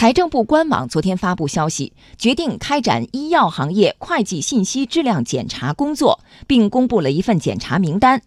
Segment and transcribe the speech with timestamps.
[0.00, 8.22] 财政部官网昨天发布消息，决定开展医药行业会计信息质量检查工作，并公布了一份检查名单，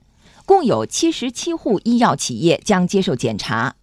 [0.46, 3.74] 共有七十七户医药企业将接受检查。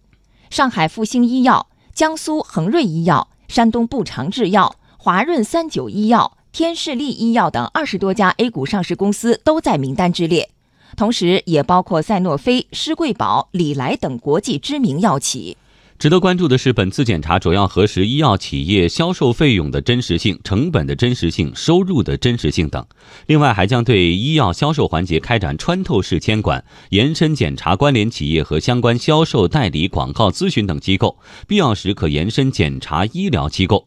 [0.49, 10.49] 上海复星医药、江苏恒瑞医药、山东步长制药、华润三九医药、天士力医药等二十多家 A 股上市公司都在名单之列，
[10.95, 15.57] 同时也包括赛诺菲、施贵宝、礼来等国际知名药企。
[16.01, 22.83] 值得关注的是，本次检查主要核实医药企业销售费用的真实性、成本的真实性、收入的真实性等。
[23.27, 33.85] 另外，还将对医药销售环节开展穿透式监管，延伸检查关联企业和相关销售代理、广告咨询等机构，必要时可延伸检查医疗机构。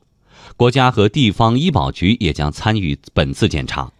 [0.56, 3.90] 国家和地方医保局也将参与本次检查。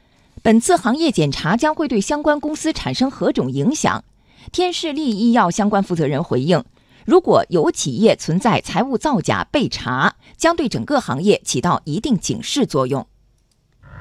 [0.41, 4.05] 本次行业检查将会对相关公司产生何种影响？
[4.53, 6.63] 天士力医药相关负责人回应。
[7.05, 13.07] 如果有企业存在财务造假被查，将对整个行业起到一定警示作用。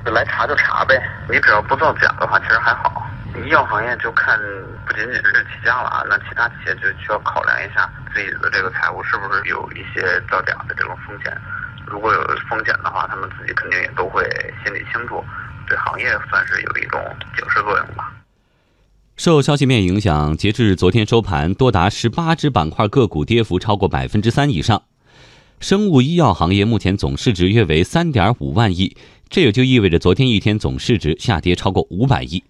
[0.06, 3.06] 来查就查呗，你只要不造假的话，其实还好。
[3.44, 4.40] 医药行业就看
[4.86, 11.36] 不仅仅是这几家了啊，那其他企业就需要考量一下自己的这个财务是不是有一些造假的这种风险。
[11.86, 14.24] 如果有风险的话，他们自己肯定也都会
[14.64, 15.24] 心里清楚，
[15.68, 17.02] 对行业算是有一种
[17.36, 18.12] 警示作用吧。
[19.24, 24.84] 受消息面影响，截至昨天收盘，多达十八只板块个股跌幅超过百分之三以上。
[25.62, 28.98] 生物医药行业目前总市值约为三点五万亿，
[29.30, 32.44] 这也就意味着昨天一天总市值下跌超过五百亿。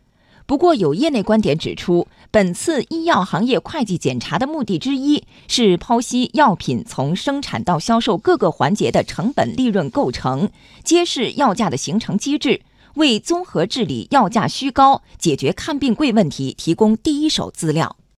[0.47, 10.49] 不过，有业内观点指出，本次医药行业会计检查的目的之一是剖析药品从生产到销售各个环节的成本利润构成，
[10.83, 12.61] 揭示药价的形成机制。
[12.95, 17.97] 为综合治理药价虚高、解决看病贵问题提供第一手资料。